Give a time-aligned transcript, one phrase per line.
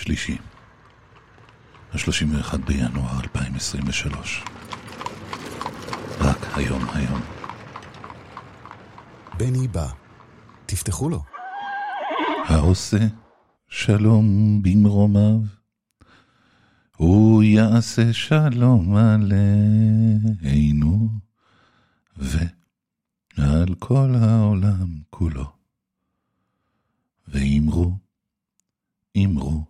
[0.00, 0.38] שלישי,
[1.92, 4.44] ה-31 בינואר 2023.
[6.20, 7.20] רק היום, היום.
[9.38, 9.88] בני בא.
[10.66, 11.22] תפתחו לו.
[12.48, 13.06] העושה
[13.68, 15.40] שלום במרומיו,
[16.96, 21.08] הוא יעשה שלום עלינו
[22.16, 25.52] ועל כל העולם כולו.
[27.28, 27.98] ואמרו,
[29.16, 29.69] אמרו,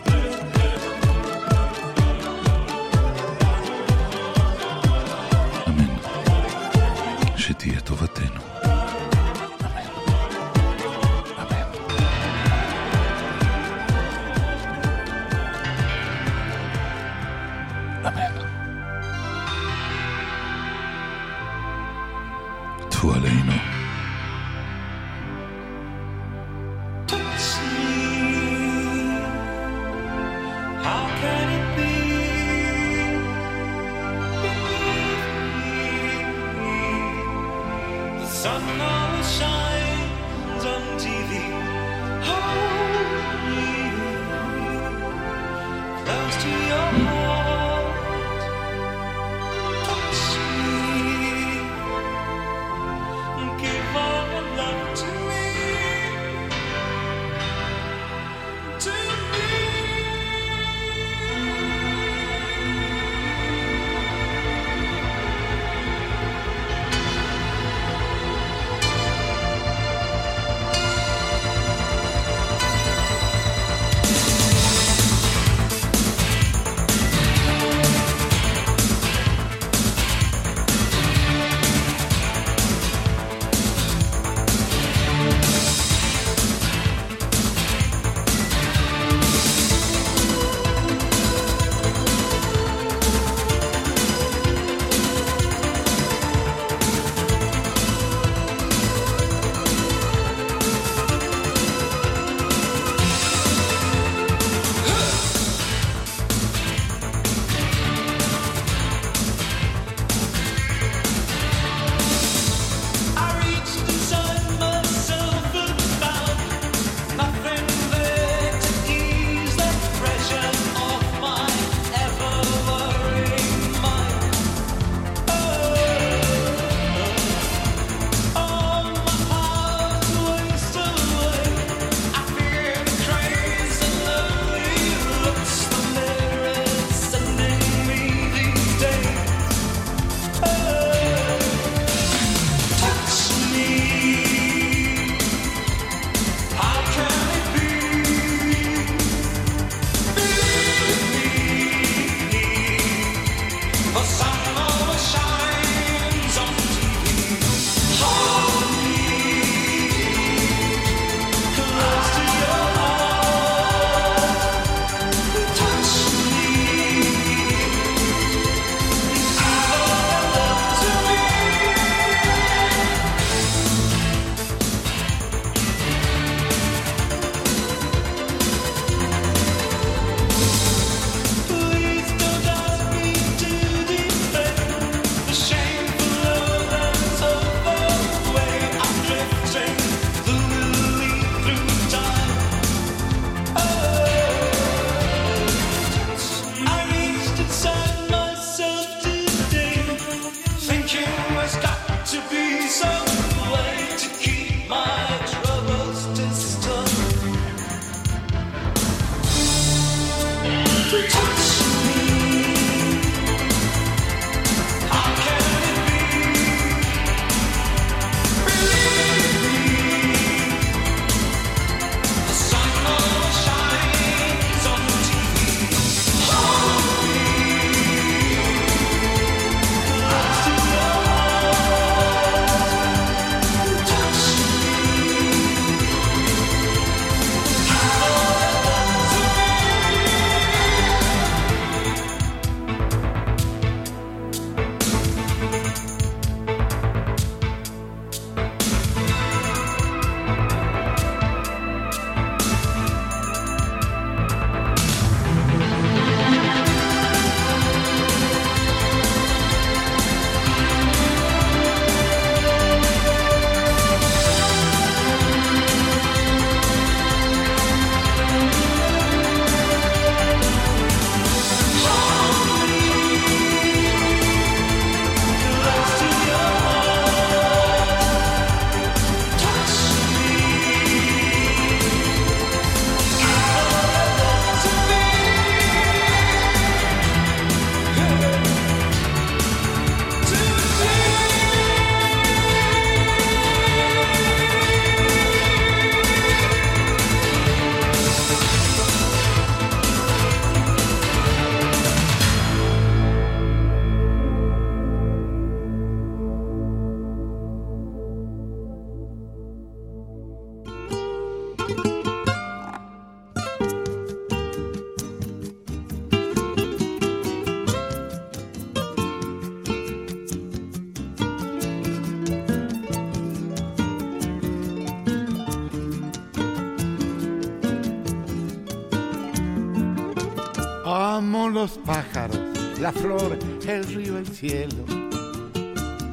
[333.71, 334.83] El río, el cielo.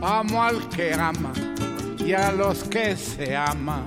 [0.01, 1.33] Amo al que ama
[1.99, 3.85] y a los que se aman.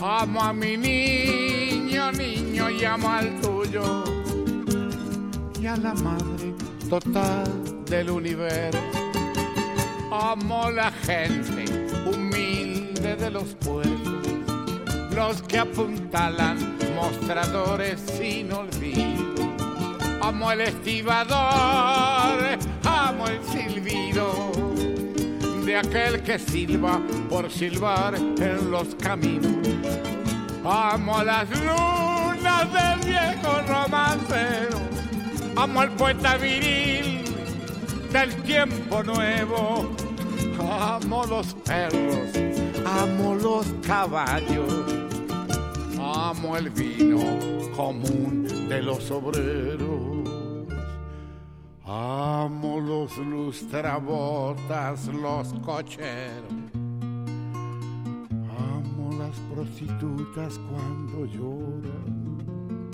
[0.00, 4.04] Amo a mi niño, niño, y amo al tuyo.
[5.60, 6.54] Y a la madre
[6.88, 8.78] total del universo.
[10.12, 11.64] Amo la gente
[12.06, 14.26] humilde de los pueblos,
[15.14, 19.28] los que apuntalan mostradores sin olvido.
[20.20, 22.07] Amo el estibador,
[25.78, 29.56] aquel que silba por silbar en los caminos.
[30.64, 34.78] Amo las lunas del viejo romancero,
[35.56, 37.24] amo al poeta viril
[38.12, 39.90] del tiempo nuevo.
[40.60, 42.30] Amo los perros,
[42.84, 44.84] amo los caballos,
[45.98, 47.20] amo el vino
[47.76, 50.07] común de los obreros.
[51.90, 56.52] Amo los lustrabotas, los cocheros.
[58.58, 62.90] Amo las prostitutas cuando lloran.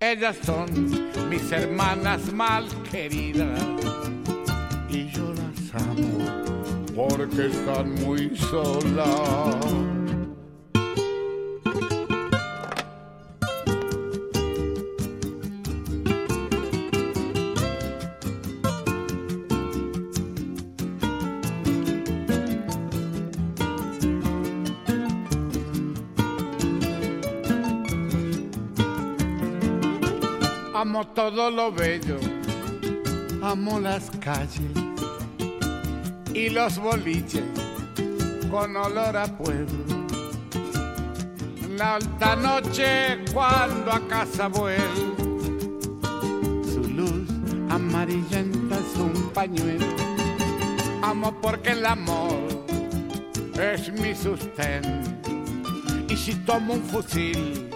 [0.00, 0.68] Ellas son
[1.28, 3.62] mis hermanas mal queridas
[4.88, 6.18] y yo las amo
[6.96, 9.99] porque están muy solas.
[30.90, 32.18] Amo todo lo bello,
[33.44, 34.72] amo las calles
[36.34, 37.44] y los boliches
[38.50, 39.84] con olor a pueblo.
[41.76, 45.14] La alta noche cuando a casa vuelvo,
[46.64, 47.28] su luz
[47.70, 49.86] amarillenta es un pañuelo.
[51.02, 52.66] Amo porque el amor
[53.62, 55.08] es mi sustento
[56.08, 57.70] y si tomo un fusil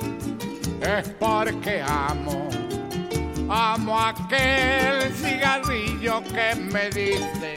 [0.81, 2.54] es porque amo.
[3.49, 7.55] Amo aquel cigarrillo que me dice.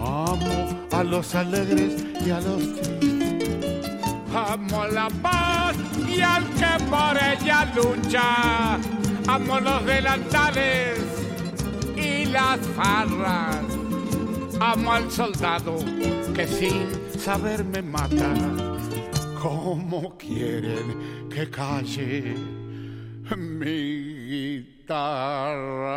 [0.00, 3.88] Amo a los alegres y a los tristes.
[4.34, 8.74] Amo la paz y al que por ella lucha.
[9.26, 10.98] Amo los delantales
[11.96, 13.64] y las farras.
[14.60, 15.78] Amo al soldado
[16.34, 16.86] que sin
[17.18, 18.34] saber me mata.
[19.40, 22.34] ¿Cómo quieren que calle
[23.36, 25.96] mi chitarra.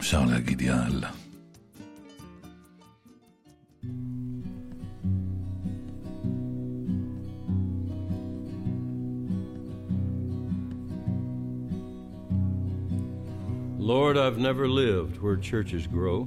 [0.00, 0.66] Ciao Laghi di
[14.30, 16.20] I've never lived where churches grow.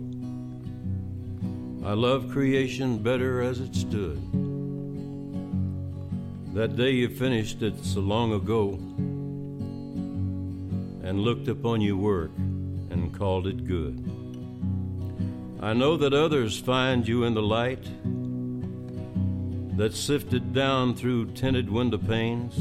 [1.85, 4.17] I love creation better as it stood.
[6.53, 8.73] That day you finished it so long ago
[11.07, 12.31] and looked upon your work
[12.89, 14.03] and called it good.
[15.61, 17.85] I know that others find you in the light
[19.77, 22.57] that sifted down through tinted window panes,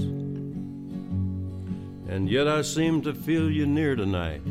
[2.09, 4.43] and yet I seem to feel you near tonight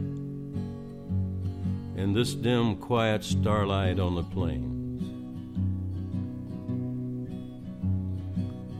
[1.95, 4.67] in this dim, quiet starlight on the plains.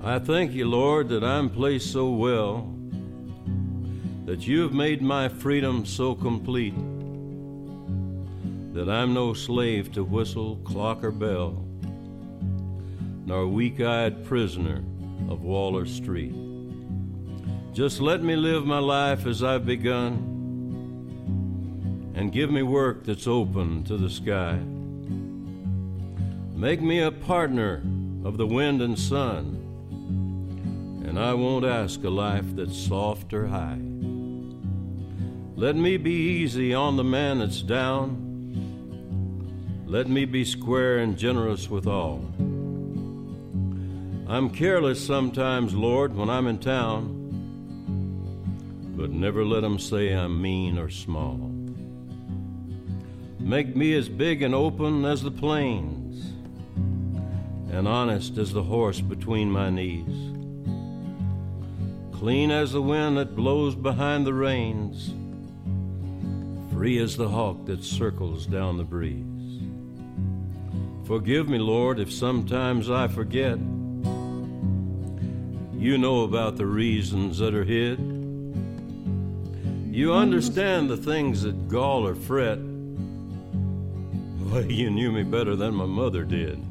[0.04, 2.74] I thank you, Lord, that I'm placed so well,
[4.26, 6.76] that you have made my freedom so complete,
[8.74, 11.66] that I'm no slave to whistle, clock, or bell,
[13.26, 14.84] nor weak eyed prisoner
[15.30, 16.34] of Waller Street.
[17.74, 20.31] Just let me live my life as I've begun
[22.14, 24.60] and give me work that's open to the sky.
[26.56, 27.82] Make me a partner
[28.24, 29.58] of the wind and sun,
[31.06, 33.80] and I won't ask a life that's soft or high.
[35.56, 38.30] Let me be easy on the man that's down.
[39.86, 42.26] Let me be square and generous with all.
[44.28, 47.18] I'm careless sometimes, Lord, when I'm in town,
[48.96, 51.51] but never let 'em say I'm mean or small.
[53.52, 56.32] Make me as big and open as the plains,
[57.70, 60.08] and honest as the horse between my knees.
[62.18, 65.14] Clean as the wind that blows behind the reins,
[66.72, 69.60] free as the hawk that circles down the breeze.
[71.06, 73.58] Forgive me, Lord, if sometimes I forget.
[75.78, 78.00] You know about the reasons that are hid.
[79.94, 82.61] You understand the things that gall or fret.
[84.52, 86.62] You knew me better than my mother did.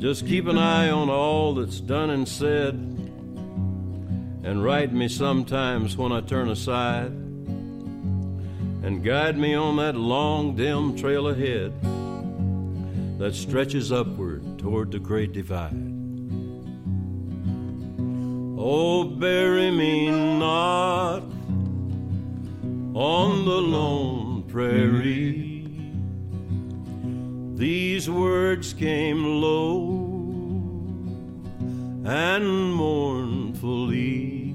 [0.00, 2.74] Just keep an eye on all that's done and said,
[4.44, 7.10] and right me sometimes when I turn aside,
[8.84, 11.72] and guide me on that long, dim trail ahead
[13.18, 15.72] that stretches upward toward the great divide.
[18.56, 21.24] Oh, bury me not
[22.94, 25.55] on the lone prairie.
[27.56, 30.04] These words came low
[32.04, 34.54] and mournfully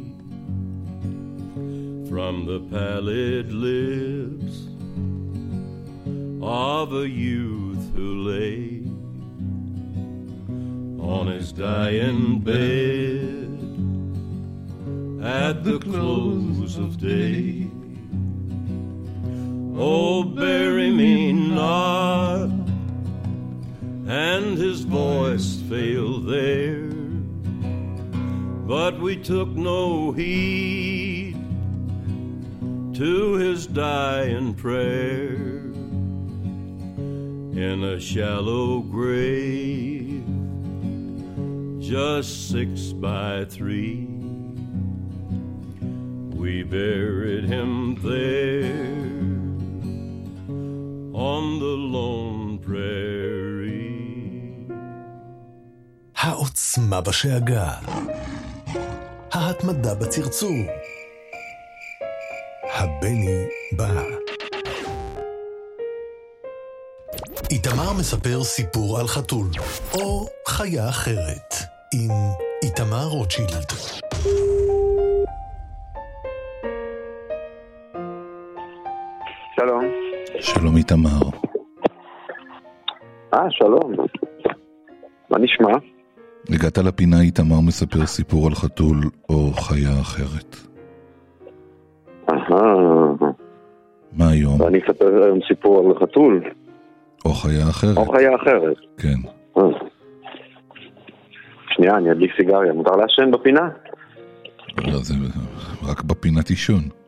[2.08, 4.67] from the pallid lips
[6.43, 8.84] of a youth who lay
[11.03, 13.50] on his dying bed
[15.25, 17.67] at the close of day.
[19.84, 22.40] Oh, bury me not,
[24.12, 26.89] and his voice failed there,
[28.68, 31.34] but we took no heed
[32.94, 35.62] to his dying prayer
[37.56, 40.25] in a shallow grave
[41.80, 44.08] just six by three.
[46.36, 48.91] We buried him there
[51.13, 53.21] on the lone prairie.
[56.72, 57.70] העוצמה בשאגה.
[59.32, 60.58] ההתמדה בצרצור.
[62.74, 63.46] הבני
[63.78, 64.01] בא.
[67.51, 69.48] איתמר מספר סיפור על חתול,
[69.94, 71.54] או חיה אחרת,
[71.94, 72.12] עם
[72.63, 73.72] איתמר רוטשילד.
[79.56, 79.84] שלום.
[80.40, 81.22] שלום איתמר.
[83.34, 83.94] אה, שלום.
[85.30, 85.90] מה נשמע?
[86.50, 88.98] הגעת לפינה איתמר מספר סיפור על חתול
[89.29, 90.55] או חיה אחרת.
[92.29, 93.31] אהה.
[94.13, 94.62] מה היום?
[94.62, 96.43] ואני אספר היום סיפור על חתול,
[97.25, 97.98] או חיה אחרת.
[97.98, 98.77] או חיה אחרת.
[98.98, 99.15] כן.
[99.57, 99.63] אה.
[101.75, 102.74] שנייה, אני אדליק סיגריה.
[102.74, 103.69] מותר לעשן בפינה?
[104.77, 105.13] לא, זה
[105.83, 107.00] רק בפינת עישון.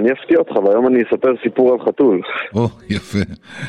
[0.00, 2.22] אני אפתיע אותך, והיום אני אספר סיפור על חתול.
[2.54, 3.18] או, יפה.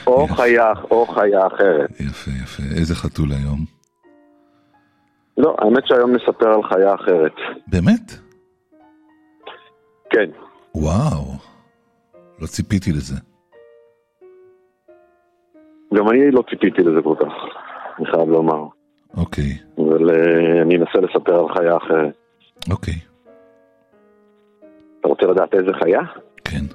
[0.07, 0.35] או יפה.
[0.35, 1.89] חיה, או חיה אחרת.
[1.99, 2.63] יפה, יפה.
[2.79, 3.59] איזה חתול היום?
[5.37, 7.35] לא, האמת שהיום נספר על חיה אחרת.
[7.67, 8.11] באמת?
[10.09, 10.29] כן.
[10.75, 11.25] וואו.
[12.41, 13.15] לא ציפיתי לזה.
[15.93, 17.33] גם אני לא ציפיתי לזה כל כך,
[17.99, 18.63] אני חייב לומר.
[19.17, 22.13] אוקיי, אבל אה, אני אנסה לספר על חיה אחרת.
[22.71, 23.10] אוקיי.
[25.01, 26.01] אתה רוצה לדעת איזה חיה?
[26.43, 26.65] כן.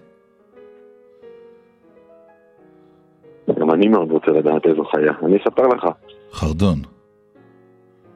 [3.61, 5.12] גם אני מאוד רוצה לדעת איזו חיה.
[5.23, 5.87] אני אספר לך.
[6.33, 6.78] חרדון.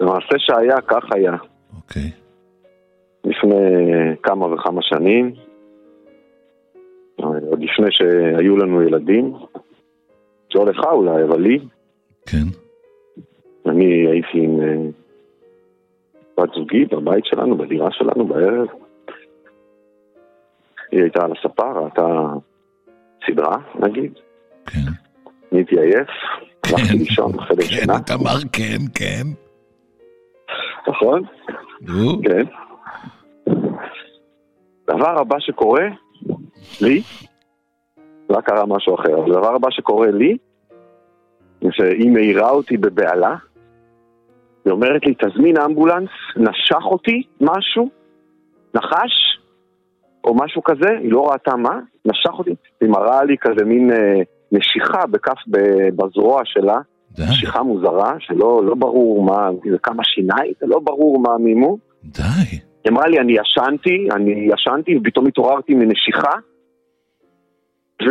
[0.01, 1.37] למעשה שהיה, כך היה.
[1.77, 2.11] אוקיי.
[3.25, 3.57] לפני
[4.23, 5.33] כמה וכמה שנים,
[7.17, 9.35] עוד לפני שהיו לנו ילדים,
[10.55, 11.59] לא לך אולי, אבל לי,
[12.27, 12.47] כן.
[13.67, 14.77] אני הייתי עם אה,
[16.39, 18.69] בת זוגי בבית שלנו, בדירה שלנו בערב.
[20.93, 22.07] היא הייתה על הספה, ראתה
[23.27, 24.13] סדרה, נגיד.
[24.67, 24.79] כן.
[25.53, 26.09] אני הייתי עייף,
[26.65, 29.27] הלכתי לישון בחדר כן, שינה, איתמר, כן, כן.
[30.89, 31.23] נכון?
[31.81, 32.45] נו, כן.
[34.87, 35.89] דבר הבא שקורה
[36.81, 37.03] לי,
[38.31, 40.37] רק קרה משהו אחר, אבל הדבר הבא שקורה לי,
[41.61, 43.37] זה שהיא מעירה אותי בבהלה,
[44.65, 47.91] היא אומרת לי, תזמין אמבולנס, נשך אותי משהו,
[48.75, 49.40] נחש,
[50.25, 54.21] או משהו כזה, היא לא ראתה מה, נשך אותי, היא מראה לי כזה מין אה,
[54.53, 55.39] נשיכה בכף,
[55.97, 56.79] בזרוע שלה,
[57.17, 61.79] די, נשיכה מוזרה, שלא לא ברור מה, זה כמה שיניים, זה לא ברור מה מימו.
[62.05, 62.23] די.
[62.85, 66.33] היא אמרה לי, אני ישנתי, אני ישנתי, ופתאום התעוררתי מנשיכה,
[68.03, 68.11] ו...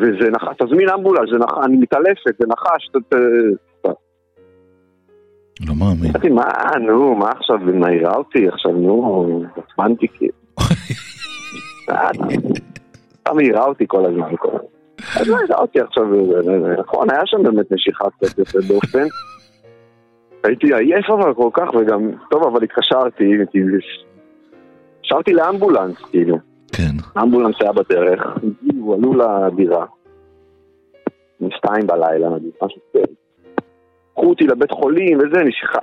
[0.00, 1.64] וזה נחש, תזמין אמבולנס, זה נח...
[1.64, 3.14] אני מתעלפת, זה נחש, ת...
[3.14, 3.14] ת...
[5.68, 6.10] לא מאמין.
[6.10, 6.50] אמרתי, מה,
[6.86, 10.06] נו, מה עכשיו, מעירה אותי עכשיו, נו, הזמנתי
[12.28, 12.48] כאילו.
[13.20, 14.36] סתם העירה אותי כל הזמן.
[14.36, 14.48] כל-
[15.20, 16.04] אז לא העירה אותי עכשיו,
[16.78, 19.06] נכון, היה שם באמת נשיכה קצת יוצאת דופן.
[20.44, 23.24] הייתי עייף אבל כל כך, וגם, טוב, אבל התקשרתי,
[24.98, 26.36] התקשרתי לאמבולנס, כאילו.
[26.72, 26.90] כן.
[27.16, 29.86] האמבולנס היה בדרך, הגיעו, עלו לדירה.
[31.40, 33.04] משתיים בלילה, נגיד, משהו כזה.
[34.14, 35.78] קחו אותי לבית חולים וזה, נשיכה,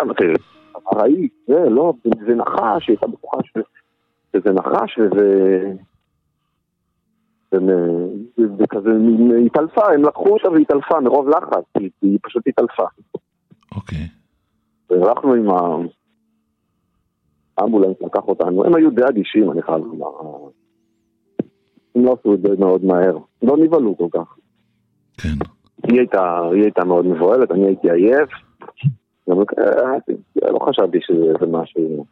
[0.93, 1.93] ארעית, זה, לא,
[2.28, 3.58] זה, נחש, היא הייתה בטוחה ש-
[4.36, 5.63] שזה נחש וזה...
[7.53, 8.89] וכזה,
[9.38, 12.83] היא התעלפה, הם לקחו אותה והיא התעלפה מרוב לחץ, היא, היא פשוט התעלפה.
[13.75, 14.07] אוקיי.
[14.89, 15.47] והלכנו עם
[17.57, 20.07] האמבולנס, לקח אותנו, הם היו די אדישים, אני חייב לומר.
[21.95, 24.36] הם לא עשו את זה מאוד מהר, לא נבהלו כל כך.
[25.17, 25.29] כן.
[25.83, 28.29] היא הייתה, היא הייתה מאוד מבוהלת, אני הייתי עייף.
[29.29, 32.05] גם, אה, לא חשבתי שזה משהו.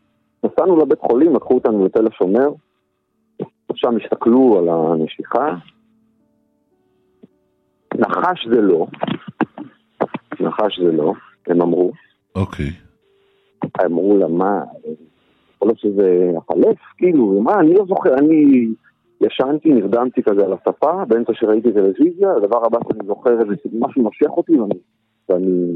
[0.44, 2.50] נסענו לבית חולים, לקחו אותנו לתל השומר,
[3.76, 5.56] שם הסתכלו על הנשיכה.
[8.00, 8.88] נחש זה לא,
[10.40, 11.14] נחש זה לא,
[11.48, 11.92] הם אמרו.
[12.36, 12.72] אוקיי.
[13.86, 14.64] אמרו לה, מה,
[15.56, 18.68] יכול להיות שזה החלף, כאילו, מה, אני לא זוכר, אני
[19.22, 24.30] ישנתי, נרדמתי כזה על הספה, באמצע שראיתי טלוויזיה, הדבר הבא שאני זוכר, איזה משהו מושך
[24.30, 24.74] אותי, ואני,
[25.30, 25.72] ואני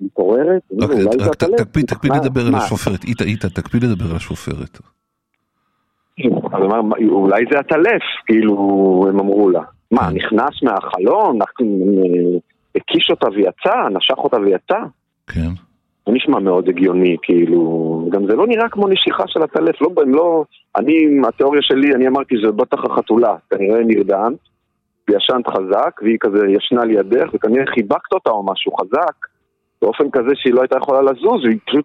[0.00, 1.60] מתעוררת, אוקיי, אולי זה הטלף.
[1.60, 2.54] תקפיד, לדבר על?
[2.54, 3.04] השופרת.
[3.04, 4.78] איתה, איתה, תקפיד לדבר על השופרת.
[6.52, 8.54] אז אמר, "מה, אולי זה הטלף, כאילו,
[9.08, 9.62] הם אמרו לה.
[9.90, 10.14] מה, כן.
[10.14, 12.38] נכנס מהחלון, אה,
[12.76, 14.78] הקיש אותה ויצא, נשך אותה ויצא?
[15.26, 15.50] כן.
[16.06, 20.14] זה נשמע מאוד הגיוני, כאילו, גם זה לא נראה כמו נשיכה של הטלף, לא, הם
[20.14, 20.44] לא,
[20.76, 20.94] אני,
[21.28, 24.38] התיאוריה שלי, אני אמרתי זה בטח החתולה, כנראה נרדמת,
[25.08, 29.26] וישנת חזק, והיא כזה ישנה לידך, וכנראה חיבקת אותה או משהו חזק,
[29.82, 31.84] באופן כזה שהיא לא הייתה יכולה לזוז, והיא פשוט,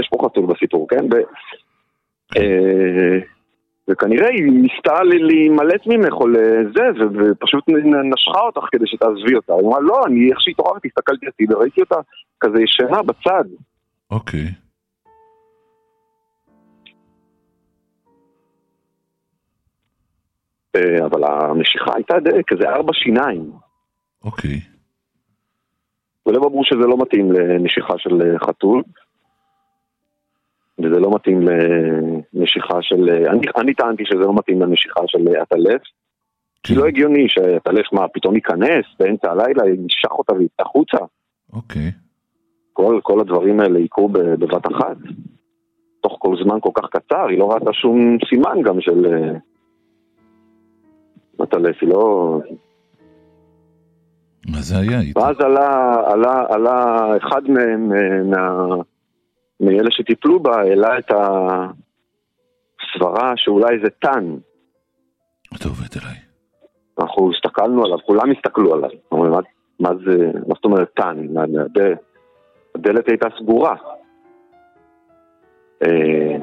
[0.00, 1.04] יש פה חתול בסיפור, כן?
[1.12, 1.16] ו,
[2.36, 3.18] אה,
[3.90, 7.64] וכנראה היא ניסתה להימלט ממך או לזה, ופשוט
[8.12, 9.52] נשכה אותך כדי שתעזבי אותה.
[9.52, 11.96] היא אמרה, לא, אני איך שהתעוררתי, הסתכלתי הצידה, ראיתי אותה
[12.40, 13.44] כזה ישנה בצד.
[14.10, 14.46] אוקיי.
[20.76, 22.14] אה, אבל המשיכה הייתה
[22.46, 23.52] כזה ארבע שיניים.
[24.24, 24.60] אוקיי.
[26.26, 28.82] ולא אמרו שזה לא מתאים לנשיכה של אה, חתול.
[30.84, 33.10] וזה לא מתאים לנשיכה של...
[33.10, 35.80] אני, אני טענתי שזה לא מתאים לנשיכה של עטלף.
[36.62, 40.98] כי לא הגיוני שעטלף מה, פתאום ייכנס באמצע הלילה, ימשך אותה ויצא החוצה.
[41.52, 41.90] אוקיי.
[42.72, 44.96] כל, כל הדברים האלה יקרו בבת אחת.
[46.02, 49.06] תוך כל זמן כל כך קצר, היא לא ראתה שום סימן גם של...
[49.06, 49.38] אה,
[51.38, 52.38] עטלף, היא לא...
[54.48, 54.98] מה זה היה?
[55.16, 58.74] ואז עלה, עלה, עלה אחד מהם, אה, מה,
[59.60, 61.10] מאלה שטיפלו בה, העלה את
[62.80, 64.36] הסברה שאולי זה טאן.
[65.56, 66.16] אתה עובד אליי.
[67.00, 68.90] אנחנו הסתכלנו עליו, כולם הסתכלו עליו.
[69.12, 69.40] אומרים, מה,
[69.80, 71.26] מה זה, מה זאת אומרת טאן?
[71.34, 71.96] מה, הד-
[72.74, 73.76] הדלת הייתה סגורה.
[75.82, 76.36] אה,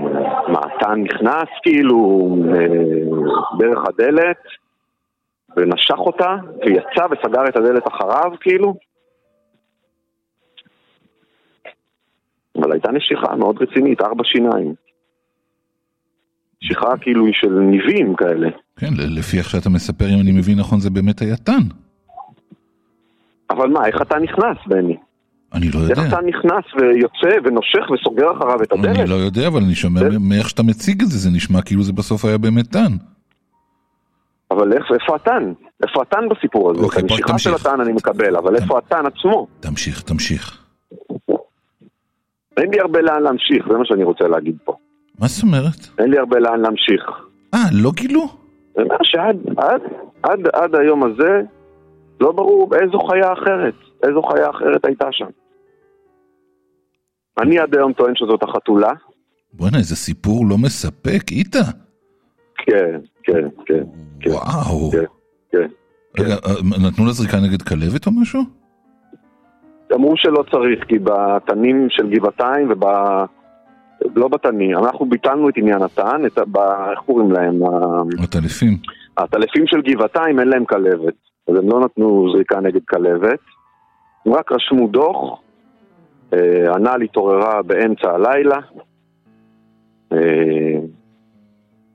[0.48, 2.66] מה, טאן נכנס כאילו אה,
[3.60, 4.38] דרך הדלת
[5.58, 8.74] ונשך אותה ויצא וסגר את הדלת אחריו כאילו?
[12.70, 14.74] אבל הייתה נשיכה מאוד רצינית, ארבע שיניים.
[16.64, 18.48] נשיכה כאילו היא של ניבים כאלה.
[18.80, 21.62] כן, לפי איך שאתה מספר, אם אני מבין נכון, זה באמת היה טאן.
[23.50, 24.98] אבל מה, איך אתה נכנס, בני?
[25.54, 26.08] אני לא איך יודע.
[26.08, 29.00] אתה נכנס ויוצא ונושך וסוגר אחריו את הדלת?
[29.00, 31.94] אני לא יודע, אבל אני שומע מאיך שאתה מציג את זה, זה נשמע כאילו זה
[31.94, 32.92] בסוף היה באמת טאן.
[34.52, 35.54] אבל איך- איפה הטן?
[35.88, 36.82] איפה הטן בסיפור הזה?
[36.84, 37.66] אוקיי, את בוא המשיכה של תמשיך.
[37.66, 39.48] הטן אני מקבל, אבל איפה הטן עצמו?
[39.60, 40.59] תמשיך, תמשיך.
[42.60, 44.74] אין לי הרבה לאן להמשיך, זה מה שאני רוצה להגיד פה.
[45.20, 46.00] מה זאת אומרת?
[46.00, 47.04] אין לי הרבה לאן להמשיך.
[47.54, 48.28] אה, לא גילו?
[48.76, 49.82] זה אומר שעד עד,
[50.24, 51.42] עד, עד היום הזה
[52.22, 55.26] לא ברור איזו חיה אחרת, איזו חיה אחרת הייתה שם.
[57.42, 58.92] אני עד היום טוען שזאת החתולה.
[59.54, 61.60] בוא'נה, איזה סיפור לא מספק, איתה.
[62.56, 63.84] כן, כן, כן,
[64.20, 64.92] כן, וואו.
[64.92, 65.04] כן,
[65.52, 65.68] כן.
[66.20, 68.59] רגע, אה, נתנו לה זריקה נגד כלבת או משהו?
[69.94, 72.84] אמרו שלא צריך, כי בתנים של גבעתיים וב...
[74.16, 76.42] לא בתנים, אנחנו ביטלנו את עניין התן, את ה...
[76.92, 77.60] איך קוראים להם?
[78.24, 78.78] הטלפים.
[79.18, 81.14] הטלפים של גבעתיים אין להם כלבת,
[81.48, 83.40] אז הם לא נתנו זריקה נגד כלבת.
[84.26, 85.40] הם רק רשמו דוח,
[86.34, 88.58] אה, הנ"ל התעוררה באמצע הלילה,
[90.14, 90.80] אה,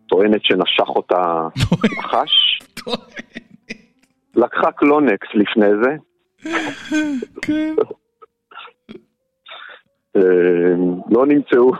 [0.08, 1.48] טוענת שנשך אותה
[1.98, 2.58] נחש,
[4.34, 5.96] לקחה קלונקס לפני זה,
[7.42, 7.74] כן.
[10.16, 10.22] אה,
[11.10, 11.72] לא נמצאו,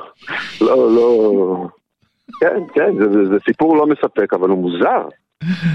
[0.60, 1.66] לא, לא,
[2.40, 5.08] כן, כן, זה, זה, זה סיפור לא מספק, אבל הוא מוזר.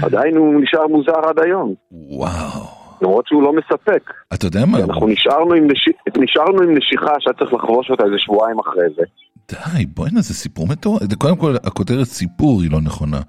[0.02, 2.80] עדיין הוא נשאר מוזר עד היום, וואו.
[3.02, 4.12] למרות שהוא לא מספק.
[4.34, 4.78] אתה יודע מה?
[4.78, 5.88] אנחנו נשארנו עם, נש...
[6.18, 9.02] נשארנו עם נשיכה שהיה צריך לחבוש אותה איזה שבועיים אחרי זה.
[9.48, 11.02] די, בוא'נה, זה סיפור מטורף.
[11.18, 13.20] קודם כל, הכותרת סיפור היא לא נכונה.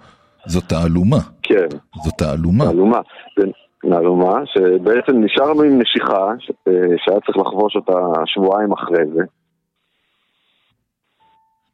[0.46, 1.20] זאת תעלומה.
[1.44, 1.68] כן,
[2.04, 2.66] זאת תעלומה.
[2.66, 3.00] תעלומה.
[3.40, 3.46] זה
[3.90, 6.52] תעלומה, שבעצם נשארנו עם נשיכה ש...
[6.68, 9.22] אה, שהיה צריך לחבוש אותה שבועיים אחרי זה.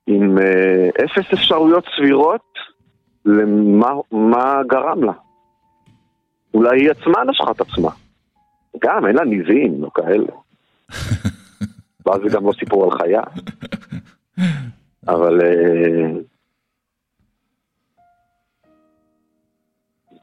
[0.07, 2.53] עם אה, אפס אפשרויות סבירות
[3.25, 5.13] למה מה גרם לה.
[6.53, 7.89] אולי היא עצמה נשכה את עצמה.
[8.79, 10.33] גם, אין לה ניבים, לא כאלה.
[12.05, 13.21] ואז זה גם לא סיפור על חיה.
[15.13, 15.41] אבל...
[15.41, 16.19] אה,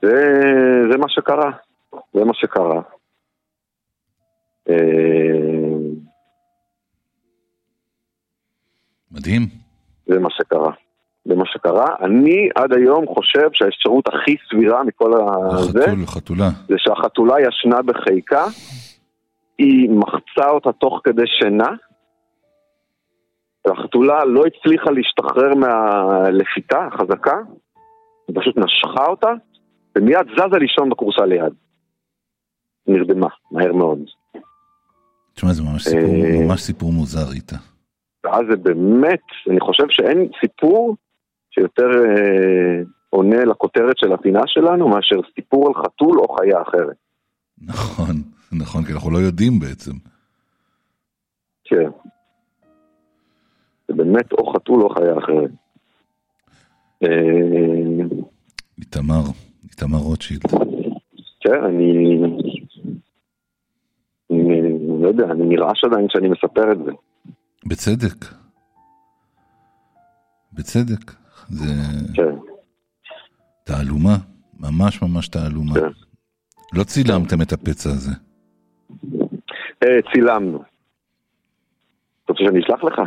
[0.02, 0.42] זה,
[0.90, 1.50] זה מה שקרה.
[2.14, 2.80] זה מה שקרה.
[4.68, 4.74] אה,
[9.12, 9.42] מדהים.
[10.06, 10.72] זה מה שקרה.
[11.24, 11.86] זה מה שקרה.
[12.00, 16.48] אני עד היום חושב שהאפשרות הכי סבירה מכל הזה, חתול, חתולה.
[16.68, 18.44] זה שהחתולה ישנה בחיקה,
[19.58, 21.68] היא מחצה אותה תוך כדי שינה,
[23.66, 27.36] והחתולה לא הצליחה להשתחרר מהלפיתה החזקה,
[28.28, 29.32] היא פשוט נשכה אותה,
[29.98, 31.52] ומיד זזה לישון בכורסה ליד.
[32.86, 33.98] נרדמה, מהר מאוד.
[35.34, 36.46] תשמע, זה ממש סיפור, אה.
[36.46, 37.56] ממש סיפור מוזר איתה.
[38.24, 40.96] ואז זה באמת, אני חושב שאין סיפור
[41.50, 46.96] שיותר אה, עונה לכותרת של הפינה שלנו מאשר סיפור על חתול או חיה אחרת.
[47.62, 48.14] נכון,
[48.62, 49.92] נכון, כי אנחנו לא יודעים בעצם.
[51.64, 51.90] כן.
[53.88, 55.50] זה באמת או חתול או חיה אחרת.
[57.02, 58.06] אה,
[58.78, 59.22] איתמר,
[59.64, 60.42] איתמר רוטשילד.
[61.40, 62.18] כן, אני...
[64.40, 66.90] אני לא יודע, אני נרעש עדיין כשאני מספר את זה.
[67.66, 68.24] בצדק.
[70.52, 71.12] בצדק.
[71.48, 71.72] זה
[72.14, 72.36] כן,
[73.64, 74.16] תעלומה,
[74.60, 75.74] ממש ממש תעלומה.
[75.74, 75.88] כן.
[76.72, 78.12] לא צילמתם את הפצע הזה.
[79.82, 80.62] אה, צילמנו.
[82.24, 83.00] אתה רוצה שאני אשלח לך?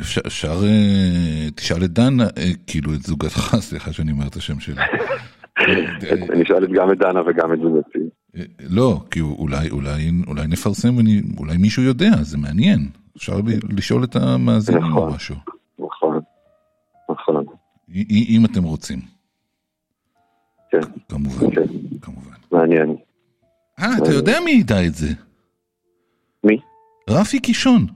[0.00, 2.26] אפשר, אפשר אה, תשאל את דן, אה,
[2.66, 4.80] כאילו את זוגתך, סליחה שאני אומר את השם שלי.
[4.80, 5.64] אה,
[6.32, 7.98] אני אשאל גם את דנה וגם את זוגתי.
[8.60, 12.88] לא, כי אולי, אולי, אולי נפרסם, ואני- אולי מישהו יודע, זה מעניין.
[13.16, 15.14] אפשר ל- לשאול את המאזינים או נכון.
[15.14, 15.36] משהו,
[15.78, 16.20] נכון,
[17.10, 17.44] נכון,
[18.10, 18.98] אם אתם רוצים,
[20.70, 21.62] כן, כמובן, כן,
[22.02, 22.30] כמובן.
[22.52, 22.96] מעניין.
[23.80, 25.08] אה, אתה יודע מי ידע את זה?
[26.44, 26.56] מי?
[27.10, 27.86] רפי קישון.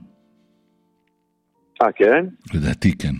[1.81, 2.25] אה, כן?
[2.53, 3.13] לדעתי כן.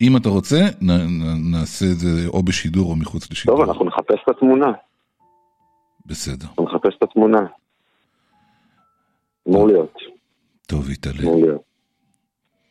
[0.00, 3.56] אם אתה רוצה, נ, נ, נעשה את זה או בשידור או מחוץ לשידור.
[3.56, 4.66] טוב, אנחנו נחפש את התמונה.
[6.06, 6.46] בסדר.
[6.46, 7.40] אנחנו נחפש את התמונה.
[9.48, 9.94] אמור להיות,
[10.66, 11.22] טוב, איתלה.
[11.22, 11.62] אמור להיות.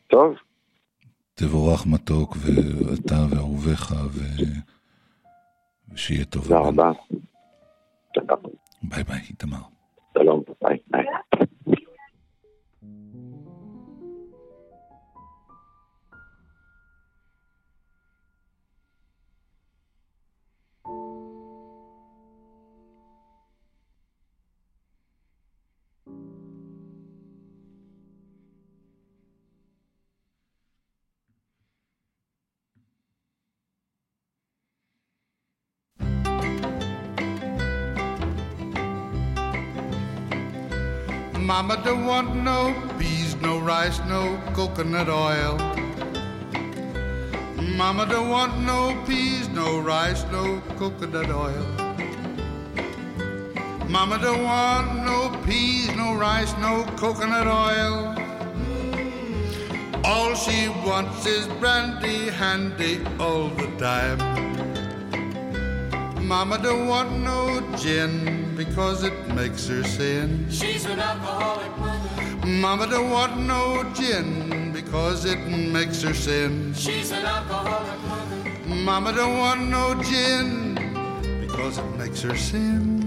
[0.06, 0.34] טוב,
[1.34, 4.20] תבורך מתוק, ואתה ואהוביך, ו...
[5.92, 6.42] ושיהיה טוב.
[6.42, 6.92] תודה רבה.
[8.82, 9.58] ביי ביי, איתמר.
[10.18, 10.42] שלום,
[41.52, 45.58] Mama don't want no peas, no rice, no coconut oil.
[47.76, 51.66] Mama don't want no peas, no rice, no coconut oil.
[53.86, 58.16] Mama don't want no peas, no rice, no coconut oil.
[60.06, 64.41] All she wants is brandy handy all the time.
[66.22, 70.46] Mama don't want no gin because it makes her sin.
[70.48, 72.46] She's an alcoholic mother.
[72.46, 76.72] Mama don't want no gin because it makes her sin.
[76.74, 78.74] She's an alcoholic mother.
[78.84, 80.74] Mama don't want no gin
[81.40, 83.02] because it makes her sin.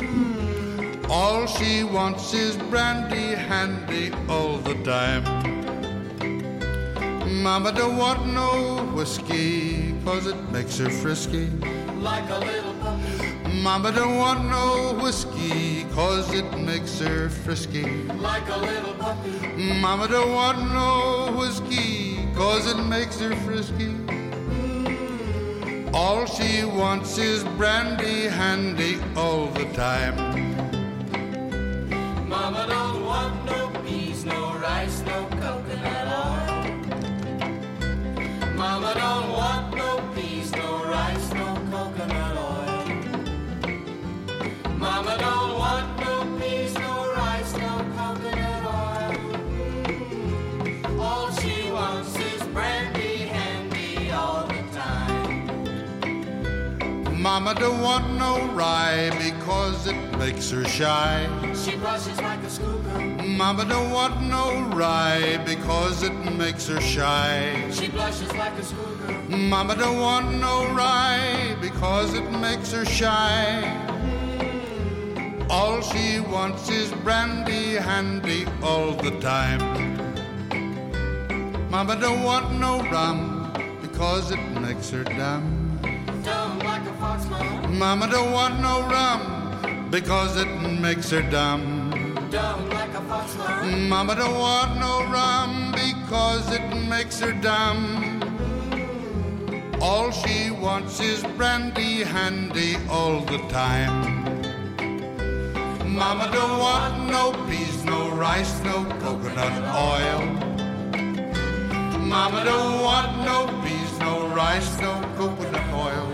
[0.00, 1.10] Hmm.
[1.10, 5.24] All she wants is brandy handy all the time.
[7.42, 11.48] Mama don't want no whiskey cause it makes her frisky.
[12.04, 13.32] Like a little puppy.
[13.62, 17.86] Mama don't want no whiskey cause it makes her frisky.
[18.28, 19.30] Like a little puppy.
[19.80, 23.86] Mama don't want no whiskey cause it makes her frisky.
[23.86, 25.94] Mm.
[25.94, 30.14] All she wants is brandy handy all the time.
[32.28, 36.64] Mama don't want no peas, no rice, no coconut oil.
[38.54, 40.73] Mama don't want no peas, no
[57.24, 61.26] Mama don't want no rye because it makes her shy.
[61.54, 63.00] She blushes like a schoolgirl.
[63.26, 67.70] Mama don't want no rye because it makes her shy.
[67.72, 69.36] She blushes like a schoolgirl.
[69.36, 73.93] Mama don't want no rye because it makes her shy.
[75.50, 79.60] All she wants is brandy handy all the time.
[81.70, 83.52] Mama don't want no rum
[83.82, 85.78] because it makes her dumb.
[86.22, 87.78] Dumb like a fox, mom.
[87.78, 90.48] Mama don't want no rum because it
[90.80, 91.90] makes her dumb.
[92.30, 93.88] Dumb like a fox, mom.
[93.88, 98.22] Mama don't want no rum because it makes her dumb.
[99.80, 104.13] All she wants is brandy handy all the time.
[105.94, 110.22] Mama don't want no peas, no rice, no coconut oil.
[112.00, 116.08] Mama don't want no peas, no rice, no coconut oil.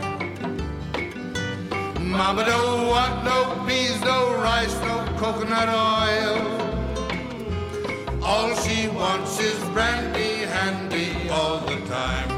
[1.99, 6.37] Mama don't want no peas, no rice, no coconut oil.
[8.23, 12.30] All she wants is brandy handy all the time.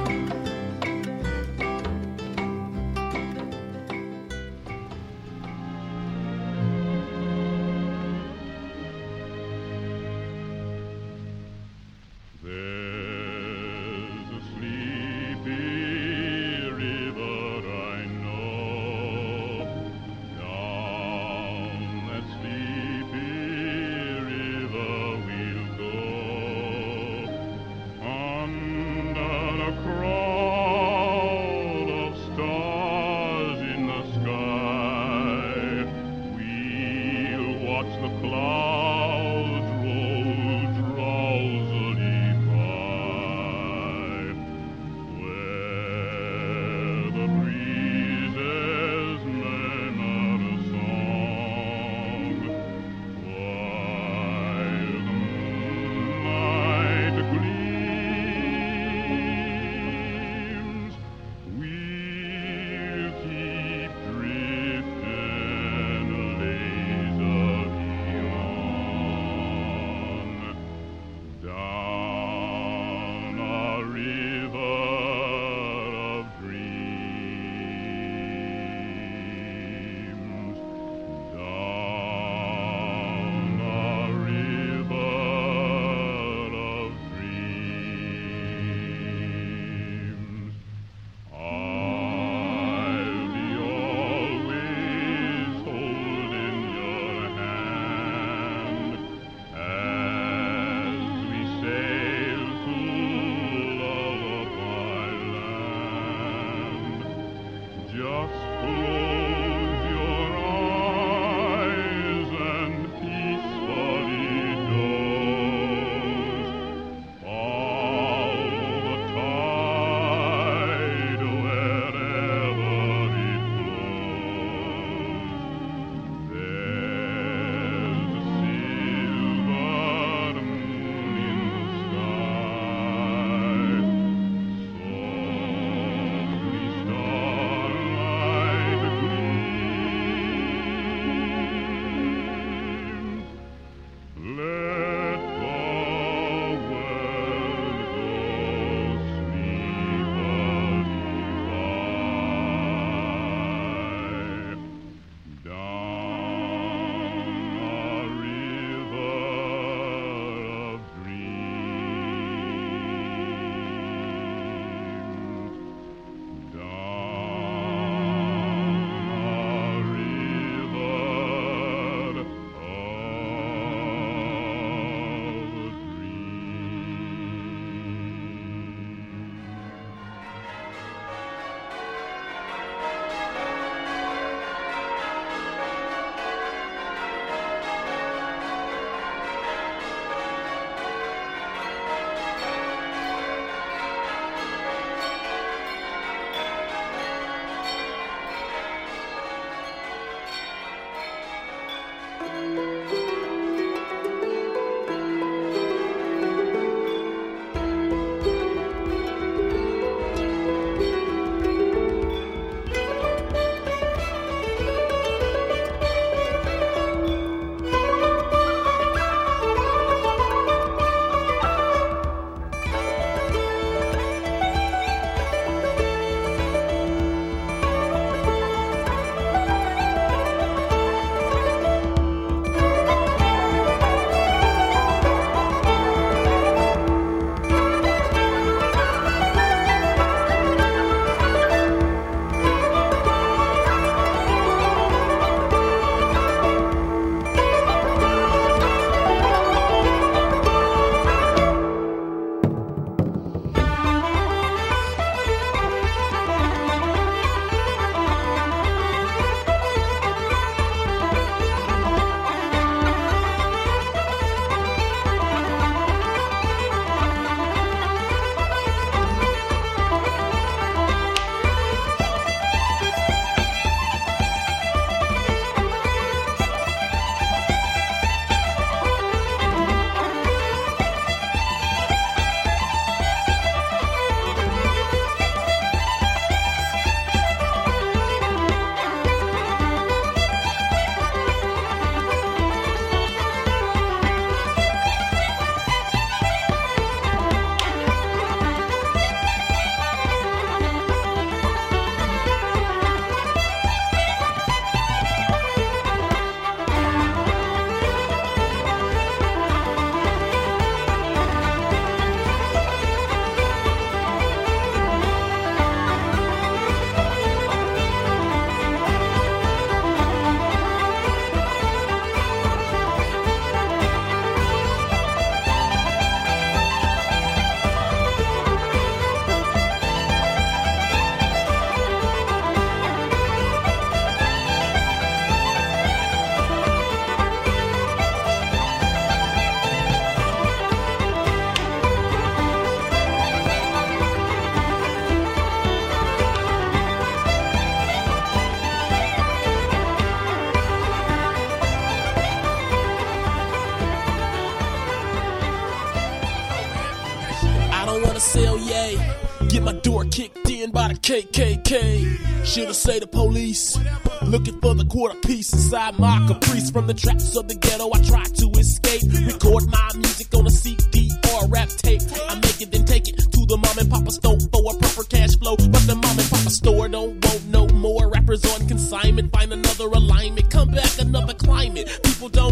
[361.03, 362.47] KKK.
[362.47, 363.77] Shoulda say the police.
[364.23, 366.71] Looking for the quarter piece inside my caprice.
[366.71, 369.03] From the traps of the ghetto, I try to escape.
[369.27, 372.03] Record my music on a CD or a rap tape.
[372.29, 375.03] I make it, then take it to the mom and papa store for a proper
[375.05, 375.57] cash flow.
[375.57, 379.33] But the mom and papa store don't want no more rappers on consignment.
[379.33, 381.89] Find another alignment, come back another climate.
[382.05, 382.52] People don't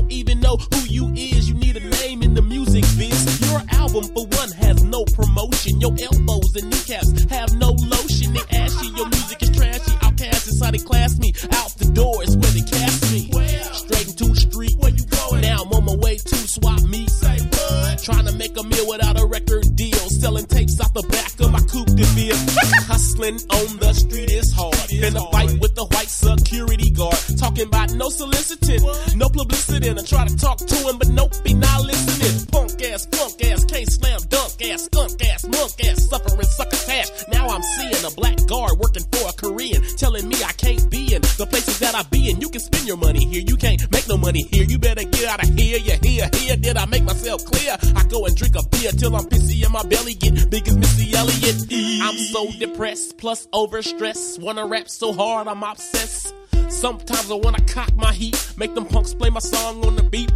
[52.80, 54.40] depressed, plus overstressed.
[54.40, 56.32] Wanna rap so hard, I'm obsessed.
[56.70, 60.32] Sometimes I wanna cock my heat, make them punks play my song on the beat.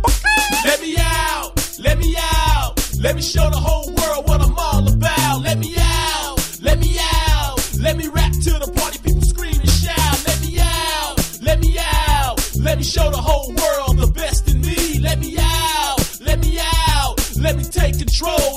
[0.63, 4.87] Let me out, let me out, let me show the whole world what I'm all
[4.87, 5.41] about.
[5.41, 9.71] Let me out, let me out, let me rap to the party people scream and
[9.71, 10.17] shout.
[10.27, 14.61] Let me out, let me out, let me show the whole world the best in
[14.61, 14.99] me.
[14.99, 18.54] Let me out, let me out, let me take control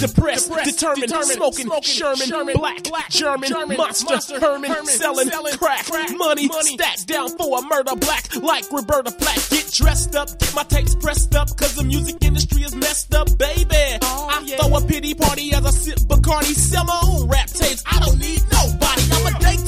[0.00, 0.12] destiny.
[0.14, 5.28] Depressed, determined, smoking, Sherman, black, German, monster, Herman, Herman selling,
[5.58, 5.86] crack,
[6.16, 9.38] money, stacked down for a murder black, like Roberta Flack.
[9.50, 13.26] Get dressed up, get my tapes pressed up, cause the music industry is messed up,
[13.38, 13.98] baby.
[14.02, 17.82] Oh, I throw a pity party as I sip Bacardi, sell my own rap tapes.
[17.86, 18.97] I don't need nobody.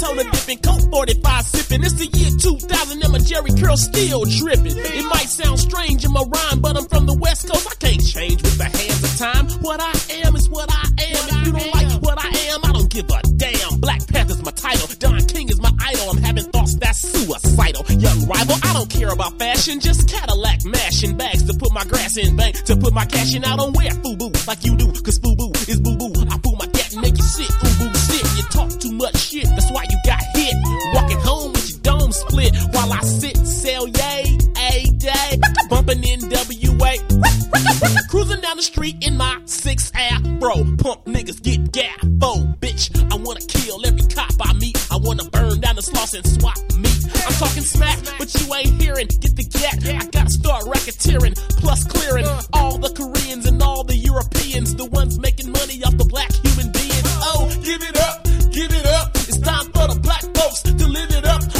[0.01, 1.85] Daytona dipping, Coke 45 sipping.
[1.85, 4.73] It's the year 2000 and my Jerry curl still dripping.
[4.73, 7.69] It might sound strange in my rhyme, but I'm from the West Coast.
[7.69, 9.47] I can't change with the hands of time.
[9.61, 9.93] What I
[10.25, 11.21] am is what I am.
[11.29, 13.81] If you don't like what I am, I don't give a damn.
[13.81, 14.89] Black Panther's my title.
[14.99, 16.17] Don King is my idol.
[16.17, 17.85] I'm having thoughts that's suicidal.
[17.93, 19.81] Young rival, I don't care about fashion.
[19.81, 22.57] Just Cadillac mashing bags to put my grass in bank.
[22.65, 24.87] To put my cash in, I don't wear FUBU like you do.
[25.05, 26.13] Cause FUBU is boo boo.
[26.31, 27.51] I pull my gat and make you sit.
[27.51, 27.70] Ubu
[32.73, 35.41] while I sit sell yay a day.
[35.69, 36.99] Bumping NWA.
[38.09, 40.55] Cruising down the street in my six afro.
[40.77, 42.91] Pump niggas get gaffo, bitch.
[43.13, 44.77] I wanna kill every cop I meet.
[44.91, 47.05] I wanna burn down the sloss and swap meat.
[47.27, 49.07] I'm talking smack, but you ain't hearing.
[49.07, 49.85] Get the gat.
[49.87, 55.19] I gotta start racketeering, plus clearing all the Koreans and all the Europeans, the ones
[55.19, 56.31] making money off the black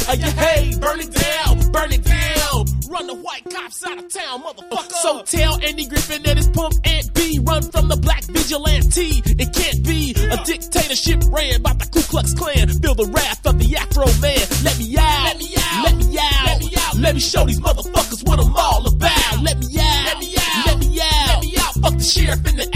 [0.07, 2.65] Uh, yeah, hey, burn it down, burn it down.
[2.89, 4.91] Run the white cops out of town, motherfucker.
[4.91, 9.21] So tell Andy Griffin that his pump and B run from the black vigilante.
[9.25, 12.67] It can't be a dictatorship ran by the Ku Klux Klan.
[12.67, 14.43] Feel the wrath of the Afro man.
[14.63, 16.95] Let me out, let me out, let me out, let me out.
[16.97, 19.41] Let me show these motherfuckers what I'm all about.
[19.41, 21.73] Let me out, let me out, let me out, let me out.
[21.79, 22.67] Fuck the sheriff in the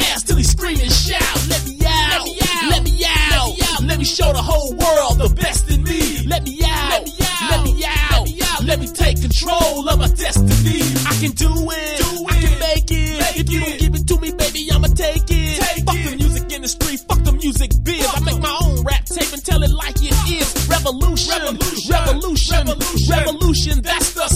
[9.45, 10.81] control of my destiny.
[11.05, 12.33] I can do it, do it.
[12.33, 13.19] I can make it.
[13.19, 15.61] Make if you don't give it to me, baby, I'ma take it.
[15.61, 16.09] Take fuck it.
[16.11, 18.07] the music industry, fuck the music biz.
[18.13, 20.49] I make my own rap tape and tell it like it is.
[20.55, 20.75] Uh-huh.
[20.75, 23.17] Revolution, revolution, revolution, revolution.
[23.17, 24.27] revolution that's the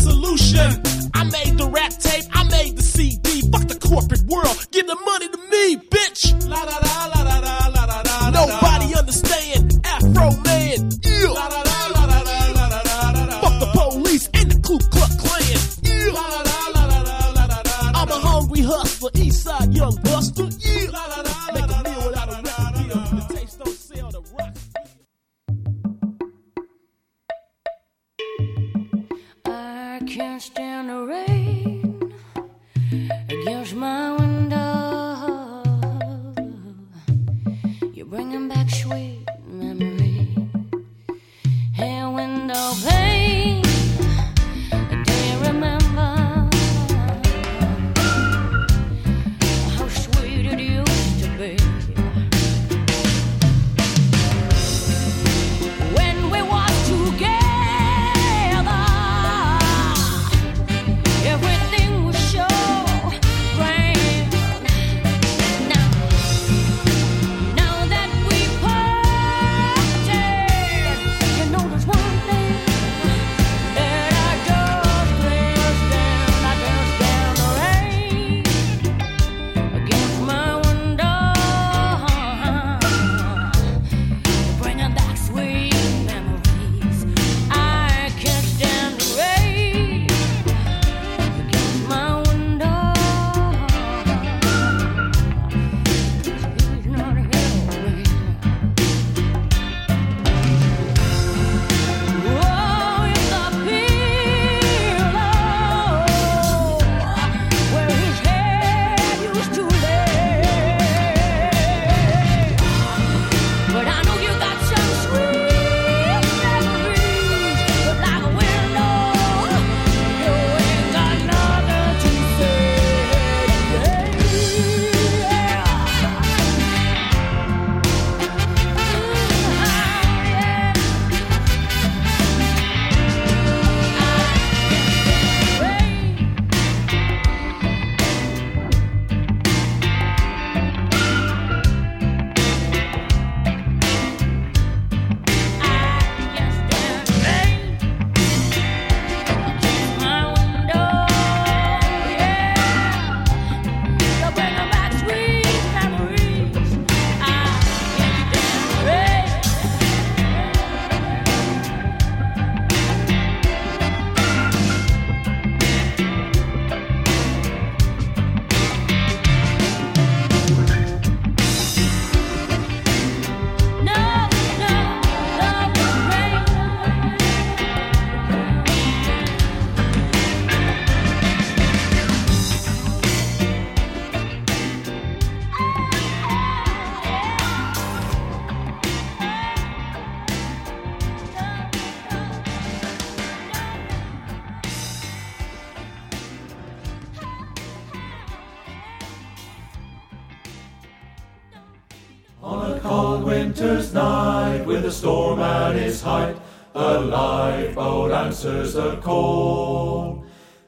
[203.60, 206.38] winter's night with a storm at its height,
[206.72, 210.24] the lifeboat answers the call.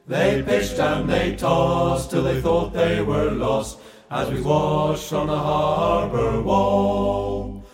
[0.06, 3.78] They pitched and they tossed till they thought they were lost
[4.10, 7.64] as we watched from the harbour wall.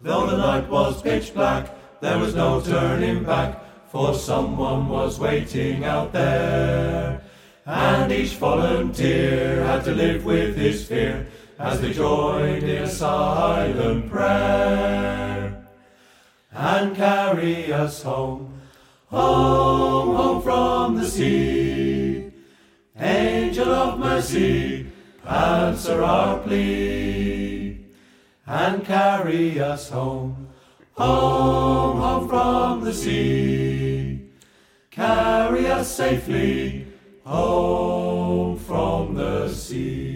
[0.00, 3.60] Though the night was pitch black, there was no turning back,
[3.90, 7.20] for someone was waiting out there.
[7.66, 11.26] And each volunteer had to live with his fear
[11.58, 15.66] as they join in silent prayer.
[16.52, 18.60] And carry us home,
[19.06, 22.30] home, home from the sea.
[22.96, 24.86] Angel of mercy,
[25.26, 27.84] answer our plea.
[28.46, 30.48] And carry us home,
[30.92, 34.30] home, home from the sea.
[34.90, 36.86] Carry us safely
[37.24, 40.07] home from the sea.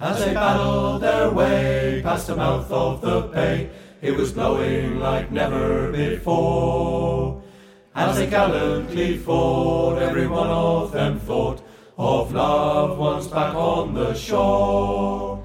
[0.00, 3.68] As they battled their way past the mouth of the bay,
[4.00, 7.42] it was blowing like never before.
[7.96, 11.60] As they gallantly fought, every one of them thought
[11.96, 15.44] of loved ones back on the shore.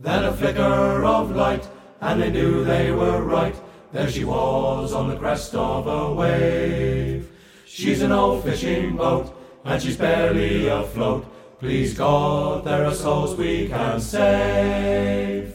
[0.00, 1.68] Then a flicker of light,
[2.00, 3.54] and they knew they were right.
[3.92, 7.30] There she was on the crest of a wave.
[7.66, 9.32] She's an old fishing boat,
[9.64, 11.24] and she's barely afloat.
[11.62, 15.54] Please God, there are souls we can save.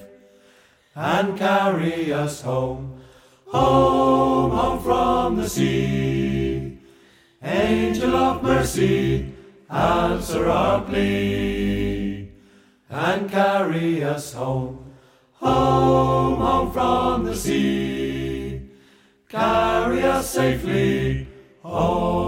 [0.95, 3.01] And carry us home,
[3.45, 6.79] home, home from the sea.
[7.43, 9.33] Angel of mercy,
[9.69, 12.31] answer our plea.
[12.89, 14.93] And carry us home,
[15.33, 18.61] home, home from the sea.
[19.27, 21.27] Carry us safely
[21.61, 22.26] home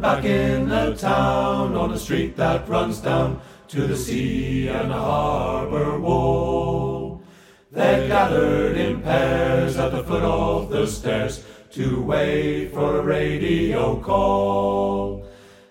[0.00, 4.94] Back in the town on a street that runs down to the sea and the
[4.94, 7.22] harbor wall.
[7.70, 13.98] They gathered in pairs at the foot of the stairs to wait for a radio
[14.00, 15.26] call.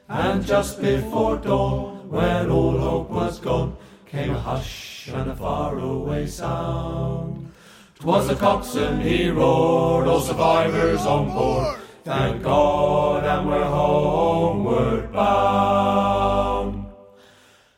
[0.09, 6.25] And just before dawn, when all hope was gone, came a hush and a faraway
[6.27, 7.51] sound.
[7.99, 11.82] 'Twas the coxswain, he roared, all survivors on board.
[12.03, 16.85] Thank God, and we're homeward bound.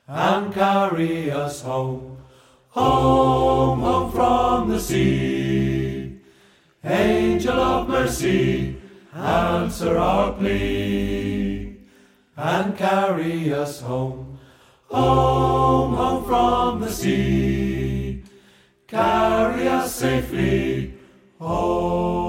[0.07, 2.17] And carry us home,
[2.69, 6.17] home, home from the sea.
[6.83, 8.81] Angel of mercy,
[9.13, 11.77] answer our plea.
[12.35, 14.39] And carry us home,
[14.89, 18.23] home, home from the sea.
[18.87, 20.95] Carry us safely
[21.37, 22.24] home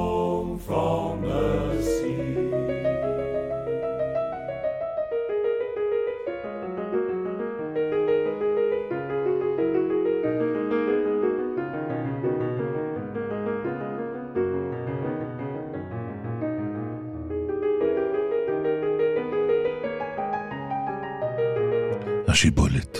[22.37, 22.99] השיבולת.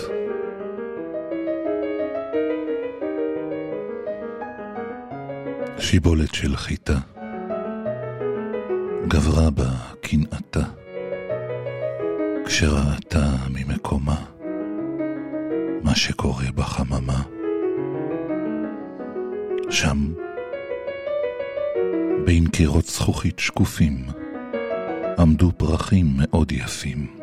[5.79, 6.97] שיבולת של חיטה,
[9.07, 9.69] גברה בה
[10.01, 10.63] קנאתה,
[12.45, 14.25] כשראתה ממקומה
[15.83, 17.23] מה שקורה בחממה.
[19.69, 20.13] שם,
[22.25, 24.05] בין קירות זכוכית שקופים,
[25.19, 27.16] עמדו פרחים מאוד יפים.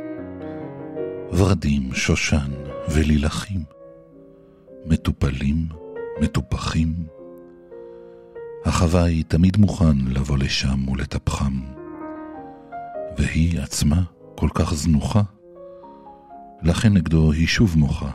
[1.32, 2.52] ורדים, שושן
[2.88, 3.60] ולילכים,
[4.86, 5.68] מטופלים,
[6.20, 6.94] מטופחים.
[8.64, 11.60] החוואי תמיד מוכן לבוא לשם ולטפחם,
[13.18, 14.02] והיא עצמה
[14.34, 15.22] כל כך זנוחה,
[16.62, 18.10] לכן נגדו היא שוב מוחה.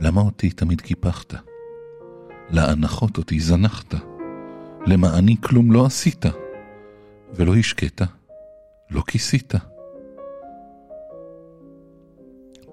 [0.00, 1.34] למה אותי תמיד קיפחת?
[2.50, 3.94] להנחות אותי זנחת,
[4.86, 6.24] למעני כלום לא עשית,
[7.34, 8.00] ולא השקית,
[8.90, 9.54] לא כיסית.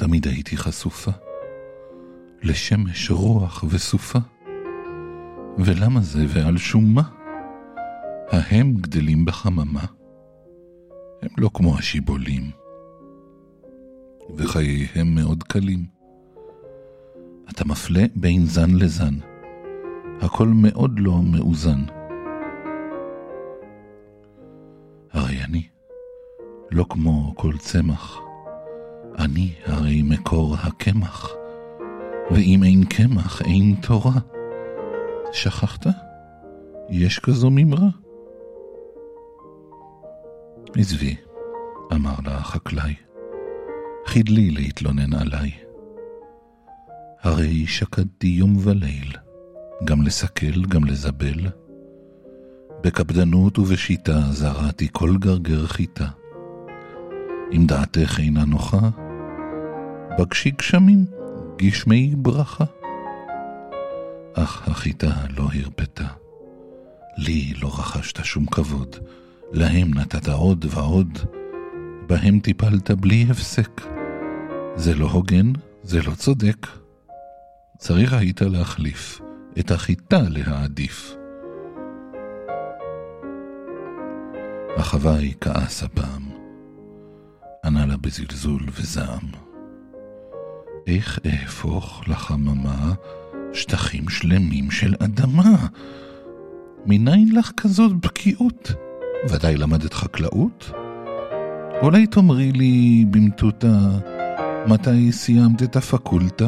[0.07, 1.11] תמיד הייתי חשופה,
[2.41, 4.19] לשמש רוח וסופה.
[5.57, 7.01] ולמה זה ועל שום מה?
[8.31, 9.85] ההם גדלים בחממה,
[11.21, 12.51] הם לא כמו השיבולים,
[14.37, 15.85] וחייהם מאוד קלים.
[17.49, 19.13] אתה מפלה בין זן לזן,
[20.21, 21.83] הכל מאוד לא מאוזן.
[25.11, 25.67] הרי אני,
[26.71, 28.22] לא כמו כל צמח,
[29.17, 31.29] אני הרי מקור הקמח,
[32.31, 34.19] ואם אין קמח אין תורה.
[35.31, 35.85] שכחת?
[36.89, 37.87] יש כזו ממרה?
[40.77, 41.15] עזבי,
[41.93, 42.93] אמר לה החקלאי,
[44.05, 45.51] חידלי להתלונן עליי.
[47.21, 49.11] הרי שקדתי יום וליל,
[49.83, 51.47] גם לסכל, גם לזבל.
[52.83, 56.07] בקפדנות ובשיטה זרעתי כל גרגר חיטה.
[57.53, 58.89] אם דעתך אינה נוחה,
[60.19, 61.05] בקשי גשמים,
[61.57, 62.65] גשמי ברכה.
[64.33, 66.07] אך החיטה לא הרפתה.
[67.17, 68.95] לי לא רכשת שום כבוד,
[69.51, 71.19] להם נתת עוד ועוד,
[72.07, 73.81] בהם טיפלת בלי הפסק.
[74.75, 75.51] זה לא הוגן,
[75.83, 76.67] זה לא צודק.
[77.77, 79.21] צריך היית להחליף,
[79.59, 81.15] את החיטה להעדיף.
[84.77, 86.32] החוואי כעס הפעם,
[87.63, 89.27] ענה לה בזלזול וזעם.
[90.87, 92.93] איך אהפוך לחממה
[93.53, 95.67] שטחים שלמים של אדמה?
[96.85, 98.71] מניין לך כזאת בקיאות?
[99.29, 100.71] ודאי למדת חקלאות?
[101.81, 103.77] אולי תאמרי לי במטותא,
[104.67, 106.47] מתי סיימת את הפקולטה?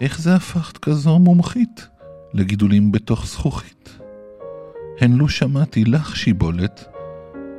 [0.00, 1.88] איך זה הפכת כזו מומחית
[2.34, 3.98] לגידולים בתוך זכוכית?
[5.00, 6.84] הן לו שמעתי לך שיבולת,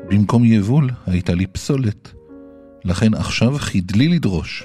[0.10, 2.14] במקום יבול הייתה לי פסולת,
[2.86, 4.64] לכן עכשיו חידלי לדרוש.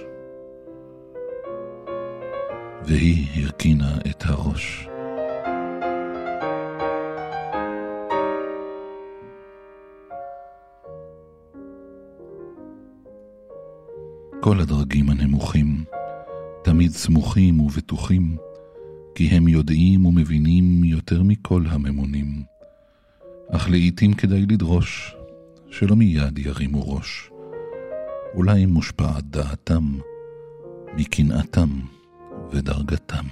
[2.85, 4.89] והיא הרכינה את הראש.
[14.41, 15.85] כל הדרגים הנמוכים
[16.65, 18.37] תמיד סמוכים ובטוחים,
[19.15, 22.43] כי הם יודעים ומבינים יותר מכל הממונים.
[23.51, 25.15] אך לעתים כדאי לדרוש
[25.71, 27.30] שלא מיד ירימו ראש.
[28.35, 29.83] אולי מושפעת דעתם
[30.97, 31.69] מקנאתם
[32.51, 33.25] ודרגתם.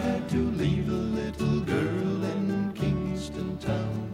[0.00, 4.12] had to leave a little girl in Kingston town.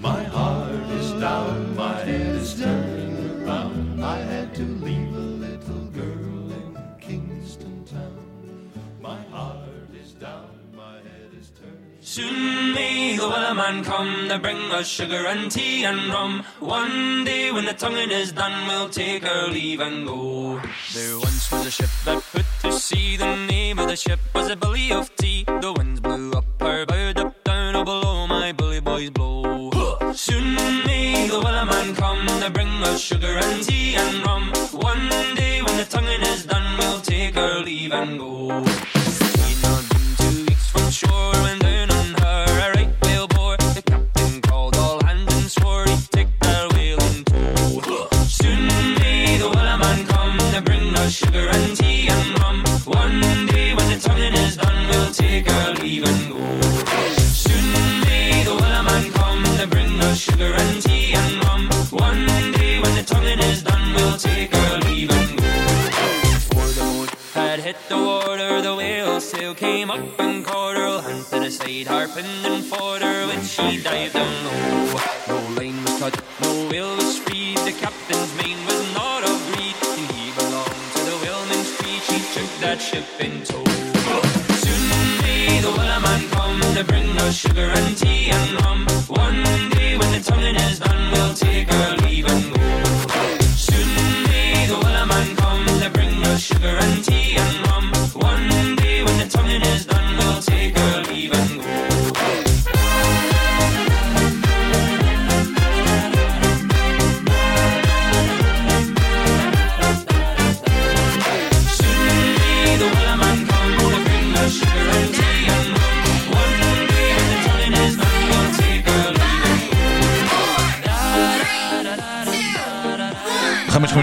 [0.00, 4.02] My heart is down, my head is turning around.
[4.02, 6.68] I had to leave a little girl in
[7.00, 8.70] Kingston town.
[9.00, 11.98] My heart is down, my head is turning.
[12.00, 16.42] Soon may the wellerman come to bring us sugar and tea and rum.
[16.60, 20.60] One day when the tonguing is done, we'll take our leave and go.
[20.94, 23.16] There once was a ship that put to sea.
[23.16, 25.44] The name of the ship was a belly of tea.
[25.44, 29.70] The winds blew up her bow, up down, oh below my bully boys blow.
[30.14, 30.54] Soon
[30.86, 34.47] may the willow man come to bring us sugar and tea and rum.
[68.68, 73.00] the whale sail came up and caught her, hunted a side harp and then fought
[73.00, 74.92] her when she dived down low.
[74.94, 79.38] Oh, no line was cut, no whale was freed, the captain's mane was not of
[79.48, 82.02] greed, and he belonged to the whaleman's creed.
[82.08, 83.64] She took that ship in tow.
[84.64, 84.84] Soon
[85.22, 88.27] may the whaleman come to bring us sugar and tea.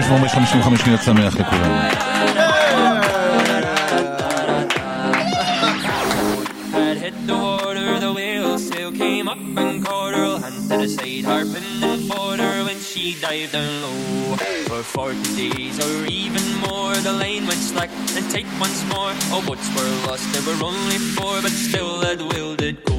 [0.06, 1.88] אלבום יש 55 שניות שמח לכולם.
[13.20, 14.36] dived down low
[14.68, 16.94] for 40 days or even more.
[17.08, 19.12] The lane went slack and take once more.
[19.34, 22.95] Oh, boats were lost, there were only four, but still that will did go.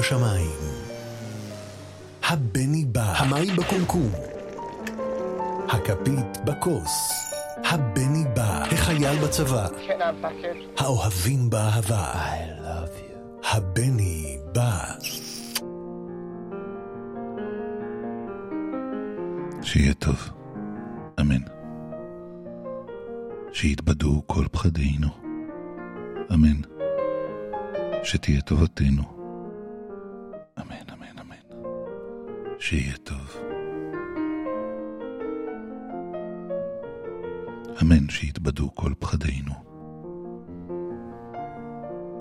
[0.00, 0.58] בשמיים,
[2.22, 4.10] הבני בא, המים בקומקום,
[5.68, 7.12] הכפית בכוס,
[7.64, 9.68] הבני בא, החייל בצבא,
[10.78, 14.94] האוהבים באהבה, I love you, הבני בא.
[19.62, 20.30] שיהיה טוב,
[21.20, 21.42] אמן.
[23.52, 25.08] שיתבדו כל פחדינו,
[26.34, 26.60] אמן.
[28.02, 29.19] שתהיה טובתנו,
[30.58, 31.66] אמן, אמן, אמן.
[32.58, 33.36] שיהיה טוב.
[37.82, 39.52] אמן שיתבדו כל פחדינו.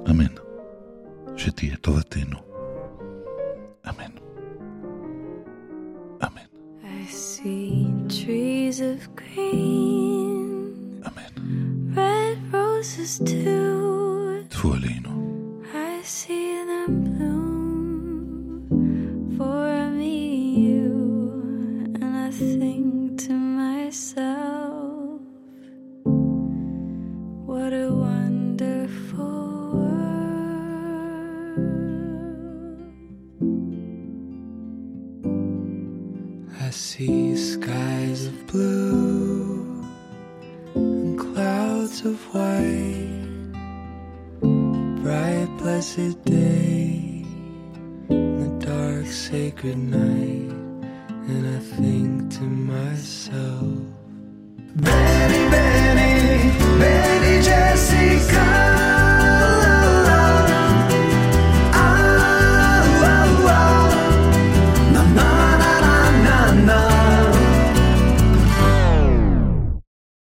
[0.10, 0.36] אמן.
[1.38, 2.38] שתהיה טובתנו.
[3.90, 4.12] אמן.
[6.84, 11.04] I see trees of green,
[11.96, 13.69] red roses too.